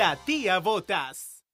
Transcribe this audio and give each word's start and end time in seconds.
la 0.00 0.16
tía 0.16 0.60
Botas. 0.60 1.44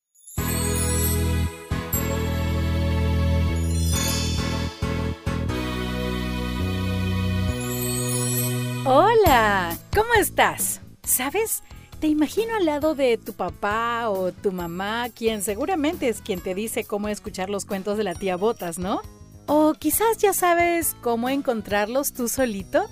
Hola, 8.85 9.77
¿cómo 9.93 10.15
estás? 10.15 10.81
¿Sabes? 11.03 11.65
Te 11.99 12.07
imagino 12.07 12.55
al 12.55 12.67
lado 12.67 12.95
de 12.95 13.19
tu 13.19 13.33
papá 13.33 14.11
o 14.11 14.31
tu 14.31 14.53
mamá, 14.53 15.09
quien 15.09 15.43
seguramente 15.43 16.09
es 16.09 16.21
quien 16.21 16.41
te 16.41 16.55
dice 16.55 16.85
cómo 16.85 17.09
escuchar 17.09 17.51
los 17.51 17.65
cuentos 17.65 17.99
de 17.99 18.05
la 18.05 18.15
tía 18.15 18.37
Botas, 18.37 18.79
¿no? 18.79 19.03
O 19.47 19.73
quizás 19.73 20.19
ya 20.19 20.33
sabes 20.33 20.95
cómo 21.03 21.29
encontrarlos 21.29 22.13
tú 22.13 22.29
solito. 22.29 22.87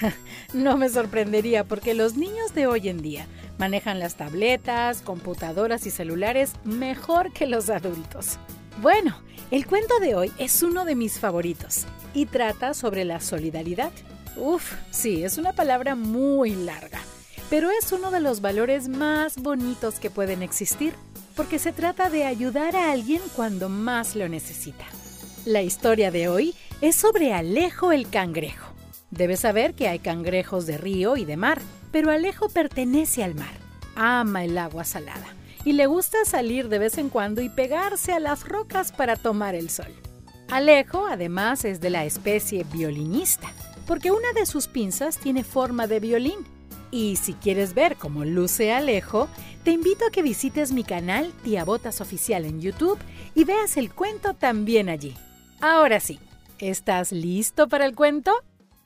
no 0.54 0.76
me 0.76 0.88
sorprendería 0.88 1.64
porque 1.64 1.92
los 1.92 2.14
niños 2.14 2.54
de 2.54 2.68
hoy 2.68 2.88
en 2.88 3.02
día 3.02 3.26
manejan 3.62 4.00
las 4.00 4.16
tabletas, 4.16 5.02
computadoras 5.02 5.86
y 5.86 5.92
celulares 5.92 6.54
mejor 6.64 7.32
que 7.32 7.46
los 7.46 7.70
adultos. 7.70 8.38
Bueno, 8.80 9.16
el 9.52 9.68
cuento 9.68 10.00
de 10.00 10.16
hoy 10.16 10.32
es 10.36 10.64
uno 10.64 10.84
de 10.84 10.96
mis 10.96 11.20
favoritos 11.20 11.86
y 12.12 12.26
trata 12.26 12.74
sobre 12.74 13.04
la 13.04 13.20
solidaridad. 13.20 13.92
Uf, 14.36 14.72
sí, 14.90 15.22
es 15.22 15.38
una 15.38 15.52
palabra 15.52 15.94
muy 15.94 16.56
larga 16.56 16.98
pero 17.52 17.68
es 17.70 17.92
uno 17.92 18.10
de 18.10 18.20
los 18.20 18.40
valores 18.40 18.88
más 18.88 19.36
bonitos 19.36 20.00
que 20.00 20.08
pueden 20.08 20.42
existir, 20.42 20.94
porque 21.36 21.58
se 21.58 21.70
trata 21.70 22.08
de 22.08 22.24
ayudar 22.24 22.74
a 22.74 22.90
alguien 22.90 23.20
cuando 23.36 23.68
más 23.68 24.16
lo 24.16 24.26
necesita. 24.26 24.86
La 25.44 25.60
historia 25.60 26.10
de 26.10 26.28
hoy 26.28 26.54
es 26.80 26.96
sobre 26.96 27.34
Alejo 27.34 27.92
el 27.92 28.08
cangrejo. 28.08 28.72
Debes 29.10 29.40
saber 29.40 29.74
que 29.74 29.86
hay 29.86 29.98
cangrejos 29.98 30.64
de 30.64 30.78
río 30.78 31.18
y 31.18 31.26
de 31.26 31.36
mar, 31.36 31.60
pero 31.92 32.10
Alejo 32.10 32.48
pertenece 32.48 33.22
al 33.22 33.34
mar. 33.34 33.54
Ama 33.94 34.44
el 34.44 34.58
agua 34.58 34.84
salada 34.84 35.36
y 35.64 35.74
le 35.74 35.86
gusta 35.86 36.24
salir 36.24 36.68
de 36.68 36.78
vez 36.78 36.98
en 36.98 37.08
cuando 37.08 37.40
y 37.40 37.48
pegarse 37.48 38.12
a 38.12 38.20
las 38.20 38.48
rocas 38.48 38.90
para 38.90 39.16
tomar 39.16 39.54
el 39.54 39.70
sol. 39.70 39.92
Alejo 40.50 41.06
además 41.06 41.64
es 41.64 41.80
de 41.80 41.90
la 41.90 42.04
especie 42.04 42.64
violinista, 42.64 43.52
porque 43.86 44.10
una 44.10 44.32
de 44.32 44.46
sus 44.46 44.66
pinzas 44.66 45.18
tiene 45.18 45.44
forma 45.44 45.86
de 45.86 46.00
violín 46.00 46.46
y 46.90 47.16
si 47.16 47.32
quieres 47.32 47.72
ver 47.72 47.96
cómo 47.96 48.24
luce 48.24 48.72
Alejo, 48.72 49.28
te 49.64 49.70
invito 49.70 50.06
a 50.06 50.10
que 50.10 50.22
visites 50.22 50.72
mi 50.72 50.84
canal 50.84 51.32
Tía 51.42 51.64
Botas 51.64 52.00
Oficial 52.00 52.44
en 52.44 52.60
YouTube 52.60 52.98
y 53.34 53.44
veas 53.44 53.76
el 53.78 53.92
cuento 53.92 54.34
también 54.34 54.88
allí. 54.88 55.16
Ahora 55.60 56.00
sí, 56.00 56.20
¿estás 56.58 57.12
listo 57.12 57.68
para 57.68 57.86
el 57.86 57.94
cuento? 57.94 58.32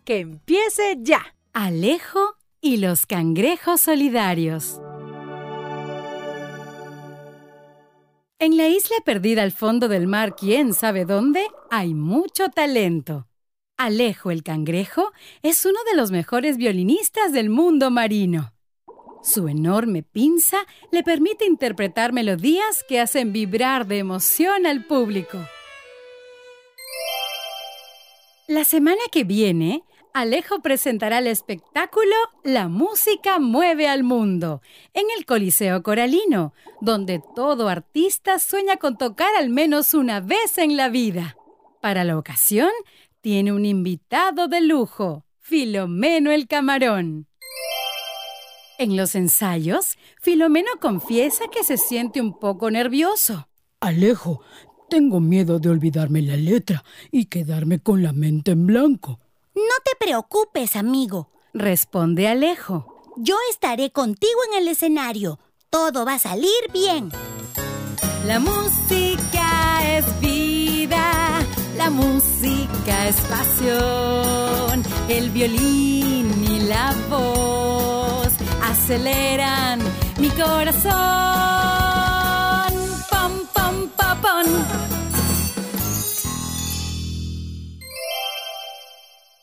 ¡Que 0.05 0.21
empiece 0.21 0.99
ya! 1.01 1.35
Alejo 1.53 2.37
y 2.61 2.79
los 2.79 3.07
cangrejos 3.07 3.81
solidarios. 3.81 4.81
En 8.39 8.57
la 8.57 8.69
isla 8.69 8.97
perdida 9.05 9.43
al 9.43 9.53
fondo 9.53 9.89
del 9.89 10.07
mar, 10.07 10.37
quién 10.37 10.75
sabe 10.75 11.05
dónde, 11.05 11.47
hay 11.71 11.95
mucho 11.95 12.49
talento. 12.51 13.27
Alejo 13.79 14.31
el 14.31 14.43
cangrejo 14.43 15.13
es 15.43 15.65
uno 15.65 15.79
de 15.91 15.97
los 15.97 16.11
mejores 16.11 16.57
violinistas 16.57 17.33
del 17.33 17.51
mundo 17.51 17.91
marino. 17.91 18.53
Su 19.23 19.49
enorme 19.49 20.03
pinza 20.03 20.59
le 20.93 21.03
permite 21.03 21.47
interpretar 21.47 22.13
melodías 22.13 22.85
que 22.89 23.01
hacen 23.01 23.33
vibrar 23.33 23.87
de 23.87 23.99
emoción 23.99 24.67
al 24.67 24.85
público. 24.85 25.39
La 28.49 28.65
semana 28.65 29.01
que 29.11 29.25
viene, 29.25 29.83
Alejo 30.17 30.61
presentará 30.61 31.19
el 31.19 31.27
espectáculo 31.27 32.15
La 32.43 32.69
música 32.69 33.39
mueve 33.39 33.87
al 33.87 34.03
mundo 34.03 34.63
en 34.95 35.05
el 35.15 35.27
Coliseo 35.27 35.83
Coralino, 35.83 36.55
donde 36.81 37.21
todo 37.35 37.69
artista 37.69 38.39
sueña 38.39 38.79
con 38.79 38.97
tocar 38.97 39.37
al 39.37 39.51
menos 39.51 39.93
una 39.93 40.21
vez 40.21 40.57
en 40.57 40.79
la 40.79 40.89
vida. 40.89 41.37
Para 41.83 42.03
la 42.03 42.17
ocasión, 42.17 42.71
tiene 43.21 43.53
un 43.53 43.67
invitado 43.67 44.49
de 44.49 44.63
lujo, 44.63 45.27
Filomeno 45.39 46.31
el 46.31 46.49
Camarón. 46.49 47.27
En 48.79 48.97
los 48.97 49.17
ensayos, 49.17 49.99
Filomeno 50.23 50.71
confiesa 50.81 51.45
que 51.53 51.63
se 51.63 51.77
siente 51.77 52.23
un 52.23 52.39
poco 52.39 52.71
nervioso. 52.71 53.51
Alejo, 53.81 54.41
tengo 54.89 55.21
miedo 55.21 55.59
de 55.59 55.69
olvidarme 55.69 56.23
la 56.23 56.37
letra 56.37 56.85
y 57.11 57.27
quedarme 57.27 57.81
con 57.81 58.03
la 58.03 58.15
mente 58.15 58.53
en 58.53 58.67
blanco. 58.67 59.21
No 60.07 60.11
te 60.11 60.13
preocupes, 60.13 60.77
amigo, 60.77 61.33
responde 61.53 62.29
Alejo. 62.29 63.03
Yo 63.17 63.35
estaré 63.51 63.91
contigo 63.91 64.39
en 64.53 64.63
el 64.63 64.69
escenario. 64.69 65.41
Todo 65.69 66.05
va 66.05 66.15
a 66.15 66.19
salir 66.21 66.71
bien. 66.73 67.11
La 68.25 68.39
música 68.39 69.99
es 69.99 70.21
vida 70.21 71.27
la 71.77 71.91
música 71.91 73.07
es 73.07 73.17
pasión, 73.23 74.83
el 75.09 75.31
violín 75.31 76.45
y 76.45 76.61
la 76.61 76.95
voz 77.11 78.29
aceleran 78.63 79.81
mi 80.19 80.31
corazón. 80.31 80.93
Pom, 83.11 83.33
pom, 83.55 83.89
pom, 83.95 84.21
pom. 84.23 84.96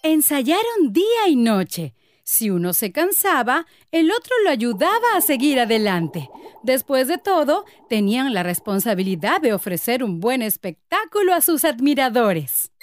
Ensayaron 0.05 0.91
día 0.91 1.29
y 1.29 1.37
noche. 1.37 1.95
Si 2.25 2.49
uno 2.49 2.73
se 2.73 2.91
cansaba, 2.91 3.65
el 3.89 4.11
otro 4.11 4.35
lo 4.43 4.49
ayudaba 4.49 5.15
a 5.15 5.21
seguir 5.21 5.61
adelante. 5.61 6.29
Después 6.61 7.07
de 7.07 7.17
todo, 7.17 7.63
tenían 7.87 8.33
la 8.33 8.43
responsabilidad 8.43 9.39
de 9.39 9.53
ofrecer 9.53 10.03
un 10.03 10.19
buen 10.19 10.41
espectáculo 10.41 11.33
a 11.33 11.39
sus 11.39 11.63
admiradores. 11.63 12.73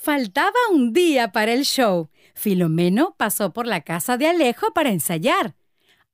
Faltaba 0.00 0.58
un 0.72 0.92
día 0.92 1.30
para 1.30 1.52
el 1.52 1.64
show. 1.64 2.10
Filomeno 2.34 3.14
pasó 3.16 3.52
por 3.52 3.68
la 3.68 3.82
casa 3.82 4.16
de 4.16 4.26
Alejo 4.26 4.72
para 4.72 4.90
ensayar. 4.90 5.54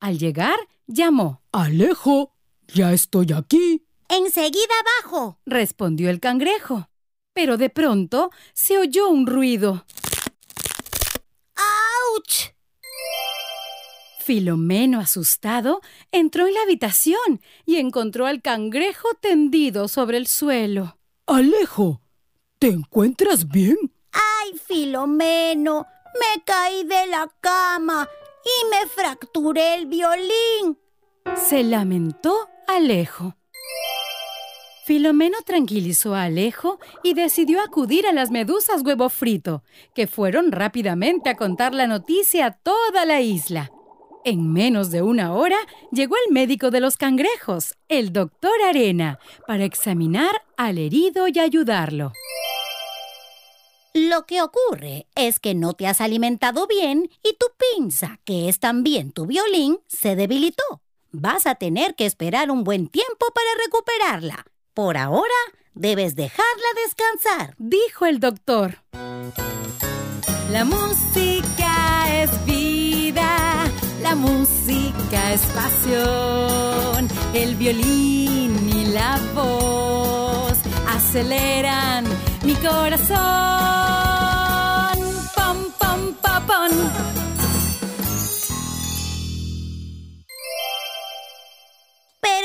Al 0.01 0.19
llegar, 0.19 0.57
llamó. 0.87 1.41
Alejo, 1.51 2.35
ya 2.69 2.93
estoy 2.93 3.33
aquí. 3.35 3.87
Enseguida 4.11 4.75
abajo, 5.03 5.39
respondió 5.47 6.11
el 6.11 6.21
cangrejo. 6.21 6.89
Pero 7.35 7.57
de 7.57 7.69
pronto 7.69 8.31
se 8.55 8.79
oyó 8.79 9.09
un 9.09 9.27
ruido. 9.27 9.85
¡Auch! 11.57 12.55
Filomeno, 14.21 15.01
asustado, 15.01 15.83
entró 16.11 16.47
en 16.47 16.55
la 16.55 16.63
habitación 16.63 17.43
y 17.67 17.77
encontró 17.77 18.25
al 18.25 18.41
cangrejo 18.41 19.09
tendido 19.21 19.89
sobre 19.89 20.17
el 20.17 20.27
suelo. 20.27 20.97
Alejo, 21.27 22.01
¿te 22.59 22.69
encuentras 22.69 23.49
bien? 23.49 23.77
¡Ay, 24.13 24.59
Filomeno! 24.59 25.87
Me 26.15 26.43
caí 26.45 26.85
de 26.85 27.07
la 27.09 27.29
cama 27.41 28.09
y 28.45 28.71
me 28.71 28.87
fracturé 28.87 29.75
el 29.75 29.87
violín. 29.87 30.79
Se 31.37 31.65
lamentó 31.65 32.49
Alejo. 32.69 33.37
Filomeno 34.85 35.39
tranquilizó 35.47 36.15
a 36.15 36.25
Alejo 36.25 36.79
y 37.03 37.15
decidió 37.15 37.63
acudir 37.63 38.07
a 38.07 38.13
las 38.13 38.31
medusas 38.31 38.83
huevo 38.83 39.09
frito, 39.09 39.63
que 39.95 40.07
fueron 40.07 40.53
rápidamente 40.53 41.31
a 41.31 41.37
contar 41.37 41.73
la 41.73 41.87
noticia 41.87 42.47
a 42.47 42.51
toda 42.51 43.07
la 43.07 43.23
isla. 43.23 43.73
En 44.27 44.53
menos 44.53 44.91
de 44.91 45.01
una 45.01 45.33
hora 45.33 45.57
llegó 45.91 46.17
el 46.27 46.35
médico 46.35 46.71
de 46.71 46.81
los 46.81 46.99
cangrejos, 46.99 47.77
el 47.89 48.13
doctor 48.13 48.53
Arena, 48.69 49.19
para 49.47 49.65
examinar 49.65 50.43
al 50.59 50.77
herido 50.77 51.29
y 51.29 51.39
ayudarlo. 51.39 52.13
Lo 53.95 54.27
que 54.27 54.43
ocurre 54.43 55.07
es 55.15 55.41
que 55.41 55.55
no 55.55 55.73
te 55.73 55.87
has 55.87 56.03
alimentado 56.03 56.67
bien 56.67 57.09
y 57.23 57.37
tu 57.39 57.47
pinza, 57.75 58.19
que 58.25 58.51
es 58.51 58.61
también 58.61 59.13
tu 59.13 59.25
violín, 59.25 59.79
se 59.87 60.15
debilitó. 60.15 60.83
Vas 61.11 61.47
a 61.47 61.55
tener 61.55 61.95
que 61.95 62.05
esperar 62.05 62.51
un 62.51 62.65
buen 62.65 62.89
tiempo 62.89 63.27
para 63.33 63.49
recuperarla. 63.65 64.45
Por 64.75 64.97
ahora, 64.97 65.41
debes 65.75 66.15
dejarla 66.15 66.69
descansar, 66.85 67.55
dijo 67.59 68.07
el 68.07 68.21
doctor. 68.21 68.83
La 70.51 70.65
música 70.65 72.23
es 72.23 72.45
vida 72.45 73.35
la 74.05 74.15
música 74.15 75.33
es 75.33 75.41
pasión, 75.57 77.09
el 77.33 77.55
violín 77.57 78.55
y 78.69 78.85
la 78.93 79.19
voz 79.35 80.59
aceleran 80.87 82.05
mi 82.45 82.55
corazón. 82.57 83.19
Pom, 85.35 85.57
pom, 85.79 86.13
pom, 86.21 86.47
pom. 86.47 87.24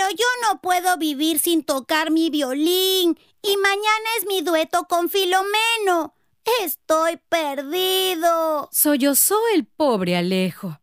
Yo 0.09 0.25
no 0.43 0.61
puedo 0.61 0.97
vivir 0.97 1.39
sin 1.39 1.63
tocar 1.63 2.11
mi 2.11 2.29
violín 2.29 3.17
y 3.41 3.57
mañana 3.57 4.09
es 4.17 4.27
mi 4.27 4.41
dueto 4.41 4.85
con 4.89 5.09
Filomeno. 5.09 6.15
Estoy 6.63 7.19
perdido. 7.29 8.69
Sollozó 8.71 9.37
el 9.53 9.65
pobre 9.65 10.17
Alejo. 10.17 10.79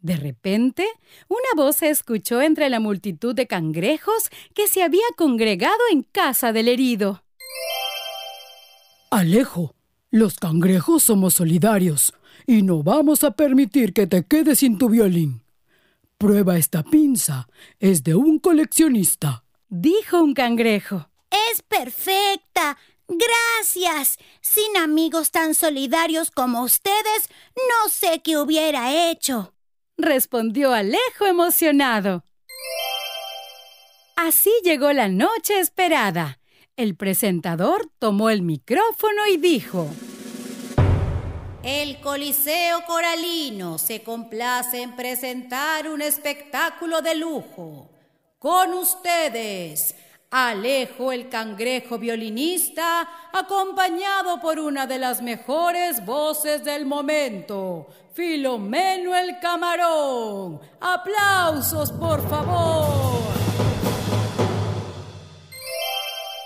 De 0.00 0.16
repente, 0.16 0.86
una 1.28 1.48
voz 1.56 1.76
se 1.76 1.90
escuchó 1.90 2.40
entre 2.40 2.70
la 2.70 2.80
multitud 2.80 3.34
de 3.34 3.46
cangrejos 3.46 4.30
que 4.54 4.66
se 4.66 4.82
había 4.82 5.04
congregado 5.16 5.80
en 5.92 6.02
casa 6.02 6.52
del 6.52 6.68
herido. 6.68 7.22
Alejo, 9.10 9.74
los 10.10 10.38
cangrejos 10.38 11.02
somos 11.02 11.34
solidarios 11.34 12.14
y 12.46 12.62
no 12.62 12.82
vamos 12.82 13.24
a 13.24 13.32
permitir 13.32 13.92
que 13.92 14.06
te 14.06 14.24
quedes 14.24 14.60
sin 14.60 14.78
tu 14.78 14.88
violín. 14.88 15.42
Prueba 16.20 16.56
esta 16.56 16.84
pinza, 16.84 17.48
es 17.80 18.04
de 18.04 18.14
un 18.14 18.38
coleccionista, 18.38 19.42
dijo 19.68 20.22
un 20.22 20.34
cangrejo. 20.34 21.08
Es 21.50 21.62
perfecta. 21.62 22.78
Gracias. 23.08 24.18
Sin 24.40 24.76
amigos 24.76 25.32
tan 25.32 25.54
solidarios 25.54 26.30
como 26.30 26.62
ustedes, 26.62 27.28
no 27.56 27.90
sé 27.90 28.20
qué 28.22 28.36
hubiera 28.36 29.10
hecho 29.10 29.52
respondió 30.00 30.72
Alejo 30.72 31.26
emocionado. 31.26 32.24
Así 34.16 34.50
llegó 34.64 34.92
la 34.92 35.08
noche 35.08 35.58
esperada. 35.58 36.40
El 36.76 36.96
presentador 36.96 37.90
tomó 37.98 38.30
el 38.30 38.42
micrófono 38.42 39.26
y 39.32 39.36
dijo, 39.36 39.88
El 41.62 42.00
Coliseo 42.00 42.84
Coralino 42.86 43.76
se 43.76 44.02
complace 44.02 44.80
en 44.80 44.96
presentar 44.96 45.88
un 45.88 46.00
espectáculo 46.00 47.02
de 47.02 47.14
lujo. 47.14 47.90
Con 48.38 48.72
ustedes, 48.72 49.94
Alejo 50.30 51.10
el 51.10 51.28
cangrejo 51.28 51.98
violinista, 51.98 53.08
acompañado 53.32 54.40
por 54.40 54.60
una 54.60 54.86
de 54.86 54.98
las 54.98 55.20
mejores 55.20 56.04
voces 56.06 56.64
del 56.64 56.86
momento, 56.86 57.88
Filomeno 58.14 59.14
el 59.14 59.40
camarón. 59.40 60.60
Aplausos, 60.80 61.90
por 61.92 62.26
favor. 62.28 63.20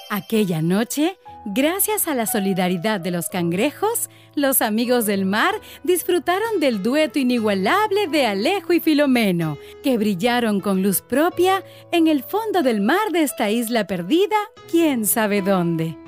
Aquella 0.08 0.62
noche, 0.62 1.18
Gracias 1.46 2.08
a 2.08 2.14
la 2.14 2.24
solidaridad 2.24 3.00
de 3.00 3.10
los 3.10 3.28
cangrejos, 3.28 4.08
los 4.34 4.62
amigos 4.62 5.04
del 5.04 5.26
mar 5.26 5.54
disfrutaron 5.82 6.58
del 6.58 6.82
dueto 6.82 7.18
inigualable 7.18 8.06
de 8.06 8.24
Alejo 8.24 8.72
y 8.72 8.80
Filomeno, 8.80 9.58
que 9.82 9.98
brillaron 9.98 10.60
con 10.60 10.82
luz 10.82 11.02
propia 11.02 11.62
en 11.92 12.08
el 12.08 12.22
fondo 12.22 12.62
del 12.62 12.80
mar 12.80 13.12
de 13.12 13.24
esta 13.24 13.50
isla 13.50 13.86
perdida, 13.86 14.36
quién 14.70 15.04
sabe 15.04 15.42
dónde. 15.42 15.98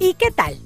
¿Y 0.00 0.14
qué 0.14 0.30
tal? 0.30 0.56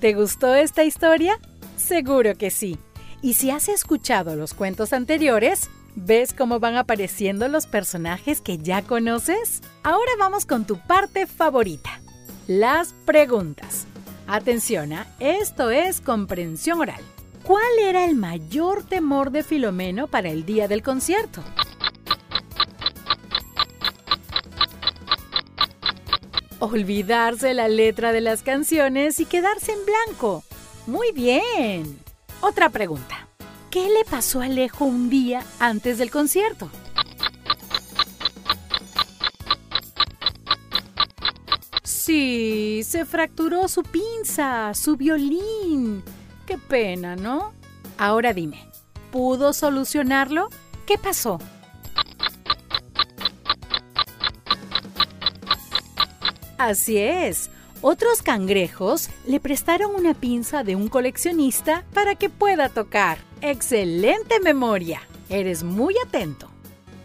¿Te 0.00 0.14
gustó 0.14 0.54
esta 0.54 0.84
historia? 0.84 1.40
Seguro 1.82 2.36
que 2.36 2.50
sí. 2.50 2.78
Y 3.22 3.34
si 3.34 3.50
has 3.50 3.68
escuchado 3.68 4.36
los 4.36 4.54
cuentos 4.54 4.92
anteriores, 4.92 5.68
¿ves 5.96 6.32
cómo 6.32 6.60
van 6.60 6.76
apareciendo 6.76 7.48
los 7.48 7.66
personajes 7.66 8.40
que 8.40 8.58
ya 8.58 8.82
conoces? 8.82 9.62
Ahora 9.82 10.12
vamos 10.18 10.46
con 10.46 10.64
tu 10.64 10.78
parte 10.78 11.26
favorita, 11.26 12.00
las 12.46 12.94
preguntas. 13.04 13.86
Atención, 14.28 14.92
¿ah? 14.92 15.06
esto 15.18 15.70
es 15.70 16.00
comprensión 16.00 16.80
oral. 16.80 17.02
¿Cuál 17.42 17.78
era 17.80 18.04
el 18.04 18.14
mayor 18.14 18.84
temor 18.84 19.32
de 19.32 19.42
Filomeno 19.42 20.06
para 20.06 20.30
el 20.30 20.46
día 20.46 20.68
del 20.68 20.82
concierto? 20.82 21.42
Olvidarse 26.60 27.54
la 27.54 27.66
letra 27.66 28.12
de 28.12 28.20
las 28.20 28.44
canciones 28.44 29.18
y 29.18 29.26
quedarse 29.26 29.72
en 29.72 29.80
blanco. 29.84 30.44
Muy 30.86 31.12
bien. 31.12 31.98
Otra 32.40 32.68
pregunta. 32.70 33.28
¿Qué 33.70 33.88
le 33.88 34.04
pasó 34.04 34.40
a 34.40 34.44
Alejo 34.44 34.84
un 34.84 35.08
día 35.08 35.42
antes 35.58 35.98
del 35.98 36.10
concierto? 36.10 36.68
Sí, 41.82 42.82
se 42.84 43.04
fracturó 43.04 43.68
su 43.68 43.82
pinza, 43.82 44.74
su 44.74 44.96
violín. 44.96 46.02
Qué 46.46 46.58
pena, 46.58 47.14
¿no? 47.16 47.52
Ahora 47.96 48.32
dime, 48.32 48.68
¿pudo 49.10 49.52
solucionarlo? 49.52 50.48
¿Qué 50.84 50.98
pasó? 50.98 51.38
Así 56.58 56.98
es, 56.98 57.50
otros 57.82 58.22
cangrejos 58.22 59.10
le 59.26 59.40
prestaron 59.40 59.94
una 59.94 60.14
pinza 60.14 60.64
de 60.64 60.76
un 60.76 60.88
coleccionista 60.88 61.84
para 61.92 62.14
que 62.14 62.30
pueda 62.30 62.68
tocar. 62.68 63.18
¡Excelente 63.40 64.40
memoria! 64.40 65.02
Eres 65.28 65.64
muy 65.64 65.94
atento. 65.98 66.48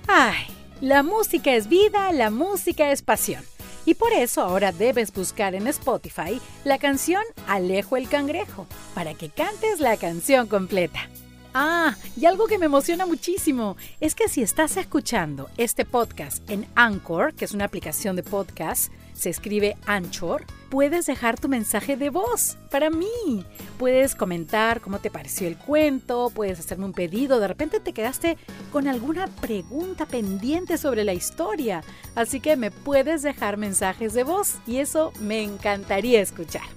¡Ay! 0.07 0.45
La 0.79 1.01
música 1.01 1.55
es 1.55 1.67
vida, 1.67 2.11
la 2.11 2.29
música 2.29 2.91
es 2.91 3.01
pasión. 3.01 3.43
Y 3.85 3.95
por 3.95 4.13
eso 4.13 4.41
ahora 4.41 4.71
debes 4.71 5.11
buscar 5.11 5.55
en 5.55 5.65
Spotify 5.67 6.39
la 6.63 6.77
canción 6.77 7.23
Alejo 7.47 7.97
el 7.97 8.07
Cangrejo, 8.07 8.67
para 8.93 9.15
que 9.15 9.29
cantes 9.29 9.79
la 9.79 9.97
canción 9.97 10.47
completa. 10.47 11.09
Ah, 11.53 11.95
y 12.15 12.25
algo 12.25 12.45
que 12.45 12.59
me 12.59 12.67
emociona 12.67 13.07
muchísimo 13.07 13.77
es 13.99 14.13
que 14.13 14.27
si 14.27 14.43
estás 14.43 14.77
escuchando 14.77 15.49
este 15.57 15.85
podcast 15.85 16.47
en 16.51 16.67
Anchor, 16.75 17.33
que 17.33 17.45
es 17.45 17.53
una 17.53 17.65
aplicación 17.65 18.15
de 18.15 18.21
podcast, 18.21 18.91
se 19.17 19.29
escribe 19.29 19.77
Anchor, 19.85 20.45
puedes 20.69 21.05
dejar 21.05 21.39
tu 21.39 21.49
mensaje 21.49 21.97
de 21.97 22.09
voz 22.09 22.57
para 22.69 22.89
mí. 22.89 23.45
Puedes 23.79 24.15
comentar 24.15 24.81
cómo 24.81 24.99
te 24.99 25.09
pareció 25.09 25.47
el 25.47 25.57
cuento, 25.57 26.31
puedes 26.33 26.59
hacerme 26.59 26.85
un 26.85 26.93
pedido, 26.93 27.39
de 27.39 27.47
repente 27.47 27.79
te 27.79 27.93
quedaste 27.93 28.37
con 28.71 28.87
alguna 28.87 29.27
pregunta 29.27 30.05
pendiente 30.05 30.77
sobre 30.77 31.03
la 31.03 31.13
historia, 31.13 31.83
así 32.15 32.39
que 32.39 32.55
me 32.55 32.71
puedes 32.71 33.23
dejar 33.23 33.57
mensajes 33.57 34.13
de 34.13 34.23
voz 34.23 34.55
y 34.67 34.77
eso 34.77 35.11
me 35.19 35.43
encantaría 35.43 36.21
escuchar. 36.21 36.67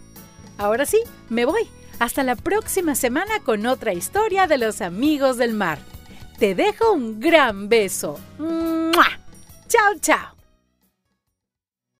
Ahora 0.56 0.86
sí, 0.86 1.00
me 1.28 1.44
voy 1.44 1.68
hasta 1.98 2.22
la 2.22 2.36
próxima 2.36 2.94
semana 2.94 3.40
con 3.44 3.66
otra 3.66 3.92
historia 3.92 4.46
de 4.46 4.58
los 4.58 4.80
amigos 4.80 5.36
del 5.36 5.52
mar. 5.52 5.78
Te 6.38 6.54
dejo 6.54 6.92
un 6.92 7.20
gran 7.20 7.68
beso. 7.68 8.18
¡Chao, 9.68 9.98
chao! 10.00 10.39